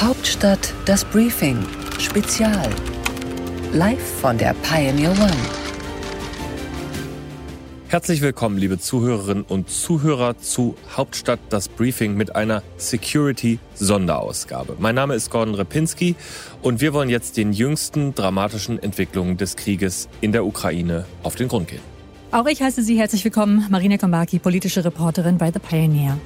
Hauptstadt 0.00 0.72
das 0.86 1.04
Briefing 1.04 1.58
Spezial. 1.98 2.70
Live 3.74 4.00
von 4.22 4.38
der 4.38 4.54
Pioneer 4.62 5.10
One. 5.10 5.36
Herzlich 7.88 8.22
willkommen, 8.22 8.56
liebe 8.56 8.78
Zuhörerinnen 8.78 9.44
und 9.44 9.68
Zuhörer, 9.68 10.38
zu 10.38 10.74
Hauptstadt 10.96 11.38
das 11.50 11.68
Briefing 11.68 12.14
mit 12.14 12.34
einer 12.34 12.62
Security-Sonderausgabe. 12.78 14.76
Mein 14.78 14.94
Name 14.94 15.14
ist 15.16 15.30
Gordon 15.30 15.54
Repinski 15.54 16.16
und 16.62 16.80
wir 16.80 16.94
wollen 16.94 17.10
jetzt 17.10 17.36
den 17.36 17.52
jüngsten 17.52 18.14
dramatischen 18.14 18.82
Entwicklungen 18.82 19.36
des 19.36 19.56
Krieges 19.56 20.08
in 20.22 20.32
der 20.32 20.46
Ukraine 20.46 21.04
auf 21.22 21.34
den 21.34 21.48
Grund 21.48 21.68
gehen. 21.68 21.82
Auch 22.32 22.46
ich 22.46 22.62
heiße 22.62 22.82
Sie 22.82 22.98
herzlich 22.98 23.22
willkommen, 23.22 23.66
Marina 23.68 23.98
Kombaki, 23.98 24.38
politische 24.38 24.82
Reporterin 24.82 25.36
bei 25.36 25.52
The 25.52 25.58
Pioneer. 25.58 26.16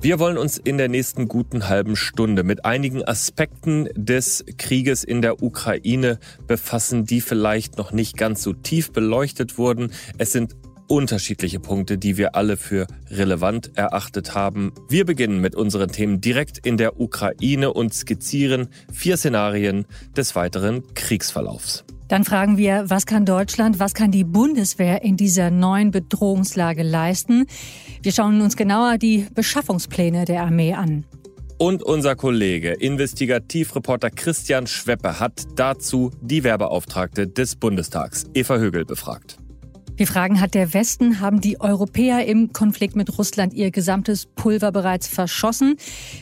Wir 0.00 0.20
wollen 0.20 0.38
uns 0.38 0.58
in 0.58 0.78
der 0.78 0.88
nächsten 0.88 1.26
guten 1.26 1.68
halben 1.68 1.96
Stunde 1.96 2.44
mit 2.44 2.64
einigen 2.64 3.02
Aspekten 3.02 3.88
des 3.96 4.44
Krieges 4.56 5.02
in 5.02 5.22
der 5.22 5.42
Ukraine 5.42 6.20
befassen, 6.46 7.04
die 7.04 7.20
vielleicht 7.20 7.78
noch 7.78 7.90
nicht 7.90 8.16
ganz 8.16 8.44
so 8.44 8.52
tief 8.52 8.92
beleuchtet 8.92 9.58
wurden. 9.58 9.90
Es 10.16 10.30
sind 10.30 10.54
unterschiedliche 10.86 11.58
Punkte, 11.58 11.98
die 11.98 12.16
wir 12.16 12.36
alle 12.36 12.56
für 12.56 12.86
relevant 13.10 13.76
erachtet 13.76 14.36
haben. 14.36 14.72
Wir 14.88 15.04
beginnen 15.04 15.40
mit 15.40 15.56
unseren 15.56 15.90
Themen 15.90 16.20
direkt 16.20 16.64
in 16.64 16.76
der 16.76 17.00
Ukraine 17.00 17.72
und 17.72 17.92
skizzieren 17.92 18.68
vier 18.92 19.16
Szenarien 19.16 19.84
des 20.16 20.36
weiteren 20.36 20.84
Kriegsverlaufs. 20.94 21.84
Dann 22.08 22.24
fragen 22.24 22.56
wir, 22.56 22.84
was 22.88 23.04
kann 23.04 23.26
Deutschland, 23.26 23.78
was 23.78 23.92
kann 23.92 24.10
die 24.10 24.24
Bundeswehr 24.24 25.02
in 25.02 25.16
dieser 25.16 25.50
neuen 25.50 25.90
Bedrohungslage 25.90 26.82
leisten? 26.82 27.46
Wir 28.02 28.12
schauen 28.12 28.40
uns 28.40 28.56
genauer 28.56 28.96
die 28.96 29.26
Beschaffungspläne 29.34 30.24
der 30.24 30.42
Armee 30.42 30.72
an. 30.72 31.04
Und 31.58 31.82
unser 31.82 32.14
Kollege, 32.14 32.72
Investigativreporter 32.72 34.10
Christian 34.10 34.66
Schweppe, 34.66 35.20
hat 35.20 35.42
dazu 35.56 36.10
die 36.20 36.44
Werbeauftragte 36.44 37.26
des 37.26 37.56
Bundestags, 37.56 38.24
Eva 38.32 38.56
Högel, 38.58 38.84
befragt. 38.84 39.38
Wir 39.98 40.06
fragen, 40.06 40.40
hat 40.40 40.54
der 40.54 40.74
Westen, 40.74 41.18
haben 41.18 41.40
die 41.40 41.60
Europäer 41.60 42.24
im 42.24 42.52
Konflikt 42.52 42.94
mit 42.94 43.18
Russland 43.18 43.52
ihr 43.52 43.72
gesamtes 43.72 44.26
Pulver 44.26 44.70
bereits 44.70 45.08
verschossen? 45.08 45.74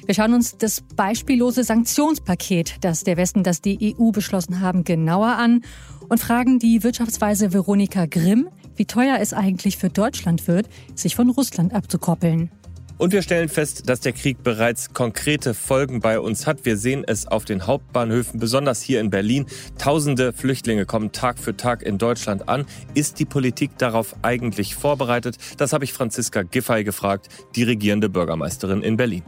Wir 0.06 0.14
schauen 0.14 0.32
uns 0.32 0.56
das 0.56 0.80
beispiellose 0.80 1.62
Sanktionspaket, 1.62 2.77
das 2.80 3.04
der 3.04 3.19
Westen, 3.19 3.42
das 3.42 3.60
die 3.60 3.94
EU 4.00 4.12
beschlossen 4.12 4.62
haben, 4.62 4.84
genauer 4.84 5.36
an 5.36 5.60
und 6.08 6.20
fragen 6.20 6.58
die 6.58 6.84
Wirtschaftsweise 6.84 7.52
Veronika 7.52 8.06
Grimm, 8.06 8.48
wie 8.77 8.86
teuer 8.86 9.19
es 9.20 9.34
eigentlich 9.34 9.77
für 9.77 9.91
Deutschland 9.91 10.48
wird, 10.48 10.70
sich 10.94 11.14
von 11.14 11.28
Russland 11.28 11.74
abzukoppeln. 11.74 12.50
Und 12.98 13.12
wir 13.12 13.20
stellen 13.20 13.50
fest, 13.50 13.91
dass 13.91 14.00
der 14.00 14.14
Krieg 14.14 14.42
bereits 14.42 14.94
konkrete 14.94 15.52
Folgen 15.52 16.00
bei 16.00 16.19
uns 16.19 16.47
hat. 16.47 16.64
Wir 16.64 16.78
sehen 16.78 17.05
es 17.06 17.27
auf 17.27 17.44
den 17.44 17.66
Hauptbahnhöfen, 17.66 18.41
besonders 18.41 18.80
hier 18.80 19.00
in 19.00 19.11
Berlin. 19.11 19.44
Tausende 19.77 20.33
Flüchtlinge 20.33 20.86
kommen 20.86 21.12
Tag 21.12 21.38
für 21.38 21.55
Tag 21.55 21.83
in 21.83 21.98
Deutschland 21.98 22.48
an. 22.48 22.64
Ist 22.94 23.19
die 23.19 23.27
Politik 23.27 23.77
darauf 23.77 24.16
eigentlich 24.22 24.77
vorbereitet? 24.77 25.36
Das 25.58 25.75
habe 25.75 25.84
ich 25.84 25.92
Franziska 25.92 26.41
Giffey 26.42 26.84
gefragt, 26.84 27.28
die 27.55 27.64
regierende 27.64 28.08
Bürgermeisterin 28.08 28.83
in 28.83 28.97
Berlin. 28.97 29.22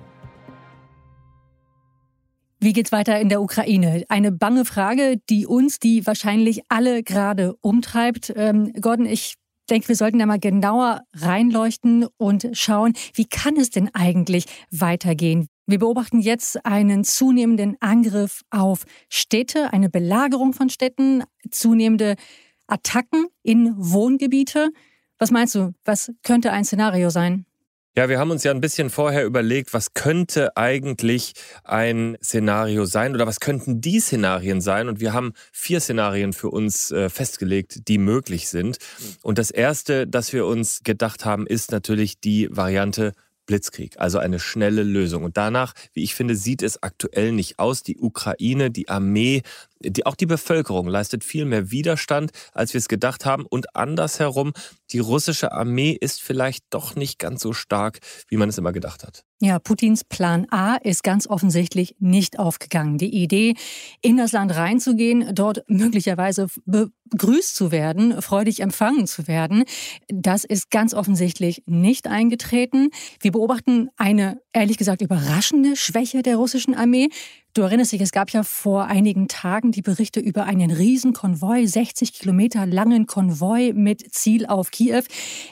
Wie 2.60 2.72
geht's 2.72 2.90
weiter 2.90 3.20
in 3.20 3.28
der 3.28 3.42
Ukraine? 3.42 4.02
Eine 4.08 4.32
bange 4.32 4.64
Frage, 4.64 5.20
die 5.28 5.46
uns, 5.46 5.78
die 5.78 6.06
wahrscheinlich 6.06 6.62
alle 6.70 7.02
gerade 7.02 7.54
umtreibt. 7.60 8.32
Ähm, 8.34 8.72
Gordon, 8.80 9.04
ich 9.04 9.34
denke, 9.68 9.88
wir 9.88 9.96
sollten 9.96 10.18
da 10.18 10.26
mal 10.26 10.38
genauer 10.38 11.02
reinleuchten 11.14 12.06
und 12.16 12.48
schauen, 12.52 12.94
wie 13.14 13.26
kann 13.26 13.56
es 13.56 13.70
denn 13.70 13.90
eigentlich 13.94 14.46
weitergehen? 14.70 15.48
Wir 15.66 15.78
beobachten 15.78 16.20
jetzt 16.20 16.64
einen 16.64 17.04
zunehmenden 17.04 17.76
Angriff 17.80 18.42
auf 18.50 18.84
Städte, 19.10 19.72
eine 19.72 19.90
Belagerung 19.90 20.54
von 20.54 20.70
Städten, 20.70 21.24
zunehmende 21.50 22.16
Attacken 22.66 23.26
in 23.42 23.74
Wohngebiete. 23.76 24.70
Was 25.18 25.30
meinst 25.30 25.54
du, 25.54 25.74
was 25.84 26.10
könnte 26.22 26.52
ein 26.52 26.64
Szenario 26.64 27.10
sein? 27.10 27.44
Ja, 27.98 28.08
wir 28.08 28.20
haben 28.20 28.30
uns 28.30 28.44
ja 28.44 28.52
ein 28.52 28.60
bisschen 28.60 28.90
vorher 28.90 29.24
überlegt, 29.24 29.74
was 29.74 29.92
könnte 29.92 30.56
eigentlich 30.56 31.32
ein 31.64 32.16
Szenario 32.22 32.84
sein 32.84 33.12
oder 33.12 33.26
was 33.26 33.40
könnten 33.40 33.80
die 33.80 33.98
Szenarien 33.98 34.60
sein? 34.60 34.88
Und 34.88 35.00
wir 35.00 35.14
haben 35.14 35.32
vier 35.50 35.80
Szenarien 35.80 36.32
für 36.32 36.48
uns 36.48 36.92
äh, 36.92 37.08
festgelegt, 37.08 37.88
die 37.88 37.98
möglich 37.98 38.50
sind. 38.50 38.78
Und 39.24 39.36
das 39.38 39.50
erste, 39.50 40.06
das 40.06 40.32
wir 40.32 40.46
uns 40.46 40.84
gedacht 40.84 41.24
haben, 41.24 41.44
ist 41.44 41.72
natürlich 41.72 42.20
die 42.20 42.46
Variante 42.52 43.14
Blitzkrieg, 43.48 43.98
also 43.98 44.18
eine 44.18 44.38
schnelle 44.38 44.84
Lösung. 44.84 45.24
Und 45.24 45.36
danach, 45.36 45.72
wie 45.92 46.04
ich 46.04 46.14
finde, 46.14 46.36
sieht 46.36 46.62
es 46.62 46.80
aktuell 46.84 47.32
nicht 47.32 47.58
aus. 47.58 47.82
Die 47.82 47.98
Ukraine, 47.98 48.70
die 48.70 48.88
Armee, 48.88 49.42
die, 49.80 50.06
auch 50.06 50.14
die 50.14 50.26
Bevölkerung 50.26 50.88
leistet 50.88 51.24
viel 51.24 51.44
mehr 51.44 51.70
Widerstand, 51.70 52.32
als 52.52 52.74
wir 52.74 52.78
es 52.78 52.88
gedacht 52.88 53.24
haben. 53.24 53.46
Und 53.46 53.76
andersherum, 53.76 54.52
die 54.90 54.98
russische 54.98 55.52
Armee 55.52 55.96
ist 55.98 56.22
vielleicht 56.22 56.64
doch 56.70 56.96
nicht 56.96 57.18
ganz 57.18 57.42
so 57.42 57.52
stark, 57.52 58.00
wie 58.28 58.36
man 58.36 58.48
es 58.48 58.58
immer 58.58 58.72
gedacht 58.72 59.04
hat. 59.04 59.24
Ja, 59.40 59.60
Putins 59.60 60.02
Plan 60.02 60.48
A 60.50 60.74
ist 60.76 61.04
ganz 61.04 61.28
offensichtlich 61.28 61.94
nicht 62.00 62.40
aufgegangen. 62.40 62.98
Die 62.98 63.22
Idee, 63.22 63.54
in 64.02 64.16
das 64.16 64.32
Land 64.32 64.52
reinzugehen, 64.56 65.32
dort 65.32 65.62
möglicherweise 65.68 66.48
begrüßt 66.64 67.54
zu 67.54 67.70
werden, 67.70 68.20
freudig 68.20 68.60
empfangen 68.60 69.06
zu 69.06 69.28
werden, 69.28 69.62
das 70.08 70.42
ist 70.42 70.72
ganz 70.72 70.92
offensichtlich 70.92 71.62
nicht 71.66 72.08
eingetreten. 72.08 72.90
Wir 73.20 73.30
beobachten 73.30 73.90
eine, 73.96 74.40
ehrlich 74.52 74.76
gesagt, 74.76 75.02
überraschende 75.02 75.76
Schwäche 75.76 76.22
der 76.22 76.36
russischen 76.36 76.74
Armee. 76.74 77.08
Du 77.58 77.64
erinnerst 77.64 77.90
dich, 77.90 78.00
es 78.00 78.12
gab 78.12 78.30
ja 78.30 78.44
vor 78.44 78.84
einigen 78.84 79.26
Tagen 79.26 79.72
die 79.72 79.82
Berichte 79.82 80.20
über 80.20 80.44
einen 80.44 80.70
Riesenkonvoi, 80.70 81.66
60 81.66 82.12
Kilometer 82.12 82.66
langen 82.66 83.06
Konvoi 83.06 83.72
mit 83.74 84.14
Ziel 84.14 84.46
auf 84.46 84.70
Kiew. 84.70 85.02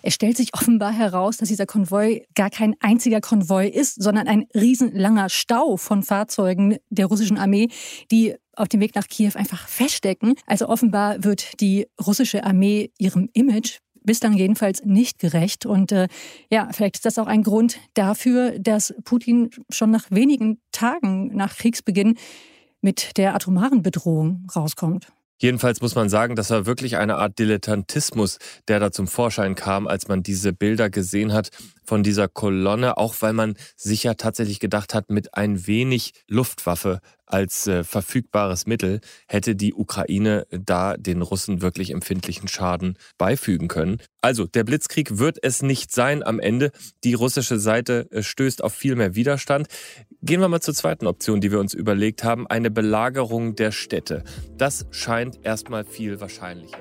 Es 0.05 0.15
stellt 0.15 0.37
sich 0.37 0.55
offenbar 0.55 0.93
heraus, 0.93 1.39
dass 1.39 1.49
dieser 1.49 1.66
Konvoi 1.66 2.25
gar 2.37 2.49
kein 2.49 2.77
einziger 2.78 3.21
Konvoi 3.21 3.66
ist, 3.66 4.00
sondern 4.00 4.28
ein 4.28 4.47
riesenlanger 4.55 5.28
Stau 5.31 5.77
von 5.77 6.05
Fahrzeugen 6.05 6.77
der 6.91 7.06
russischen 7.06 7.39
Armee, 7.39 7.71
die 8.12 8.37
auf 8.53 8.69
dem 8.69 8.78
Weg 8.78 8.95
nach 8.95 9.09
Kiew 9.09 9.33
einfach 9.34 9.66
feststecken. 9.66 10.37
Also 10.47 10.69
offenbar 10.69 11.25
wird 11.25 11.61
die 11.61 11.89
russische 12.00 12.45
Armee 12.45 12.93
ihrem 12.99 13.31
Image 13.33 13.81
bislang 14.06 14.33
jedenfalls 14.33 14.83
nicht 14.84 15.19
gerecht. 15.19 15.67
Und 15.67 15.93
äh, 15.93 16.09
ja, 16.50 16.69
vielleicht 16.72 16.97
ist 16.97 17.05
das 17.05 17.19
auch 17.19 17.27
ein 17.27 17.43
Grund 17.43 17.78
dafür, 17.94 18.59
dass 18.59 18.94
Putin 19.05 19.50
schon 19.69 19.91
nach 19.91 20.11
wenigen 20.11 20.59
Tagen 20.72 21.37
nach 21.37 21.56
Kriegsbeginn 21.56 22.16
mit 22.81 23.19
der 23.19 23.34
atomaren 23.34 23.83
Bedrohung 23.83 24.47
rauskommt. 24.55 25.09
Jedenfalls 25.39 25.83
muss 25.83 25.95
man 25.95 26.09
sagen, 26.09 26.34
das 26.34 26.49
war 26.49 26.65
wirklich 26.65 26.97
eine 26.97 27.16
Art 27.16 27.39
Dilettantismus, 27.39 28.39
der 28.69 28.81
da 28.81 28.91
zum 28.91 29.06
Vorschein 29.06 29.55
kam, 29.55 29.87
als 29.87 30.09
man 30.09 30.22
diese 30.22 30.55
Bilder 30.55 30.89
gesehen 30.89 31.34
hat 31.34 31.50
von 31.84 32.03
dieser 32.03 32.27
Kolonne, 32.27 32.97
auch 32.97 33.16
weil 33.21 33.34
man 33.34 33.55
sicher 33.77 34.16
tatsächlich 34.16 34.61
gedacht 34.61 34.95
hat, 34.95 35.11
mit 35.11 35.34
ein 35.34 35.66
wenig 35.66 36.12
Luftwaffe 36.27 37.00
als 37.27 37.67
äh, 37.67 37.85
verfügbares 37.85 38.67
Mittel 38.67 39.01
hätte 39.27 39.57
die 39.57 39.75
Ukraine 39.75 40.47
da 40.51 40.97
den 40.97 41.23
Russen 41.23 41.61
wirklich 41.61 41.91
empfindlichen 41.91 42.49
Schaden 42.49 42.97
beifügen 43.19 43.69
können. 43.69 43.99
Also 44.21 44.47
der 44.47 44.65
Blitzkrieg 44.65 45.19
wird 45.19 45.39
es 45.43 45.63
nicht 45.63 45.93
sein 45.93 46.23
am 46.23 46.41
Ende. 46.41 46.71
Die 47.05 47.15
russische 47.15 47.59
Seite 47.59 48.09
äh, 48.11 48.23
stößt 48.23 48.63
auf 48.63 48.73
viel 48.73 48.97
mehr 48.97 49.15
Widerstand. 49.15 49.69
Gehen 50.23 50.41
wir 50.41 50.49
mal 50.49 50.61
zur 50.61 50.75
zweiten 50.75 51.07
Option, 51.07 51.41
die 51.41 51.51
wir 51.51 51.61
uns 51.61 51.75
überlegt 51.75 52.25
haben, 52.25 52.47
eine 52.47 52.71
Belagerung 52.71 53.57
der 53.57 53.73
Städte. 53.73 54.25
Das 54.57 54.87
scheint 54.91 55.45
erstmal 55.45 55.85
viel 55.85 56.21
wahrscheinlicher. 56.21 56.79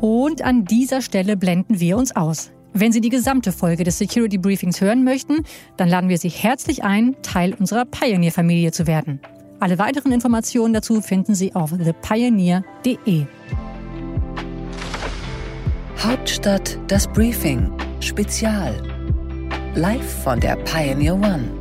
Und 0.00 0.42
an 0.42 0.64
dieser 0.64 1.02
Stelle 1.02 1.36
blenden 1.36 1.80
wir 1.80 1.96
uns 1.96 2.14
aus. 2.14 2.50
Wenn 2.74 2.92
Sie 2.92 3.00
die 3.00 3.08
gesamte 3.08 3.50
Folge 3.50 3.82
des 3.82 3.98
Security 3.98 4.38
Briefings 4.38 4.80
hören 4.80 5.02
möchten, 5.02 5.44
dann 5.76 5.88
laden 5.88 6.08
wir 6.08 6.18
Sie 6.18 6.28
herzlich 6.28 6.84
ein, 6.84 7.16
Teil 7.22 7.54
unserer 7.54 7.84
Pioneer-Familie 7.84 8.72
zu 8.72 8.86
werden. 8.86 9.20
Alle 9.60 9.78
weiteren 9.78 10.12
Informationen 10.12 10.72
dazu 10.72 11.00
finden 11.00 11.34
Sie 11.34 11.54
auf 11.54 11.72
thepioneer.de. 11.72 13.26
Hauptstadt 15.98 16.78
das 16.86 17.08
Briefing 17.08 17.72
Spezial. 18.00 18.74
Live 19.74 20.22
von 20.22 20.38
der 20.38 20.56
Pioneer 20.56 21.14
One. 21.14 21.57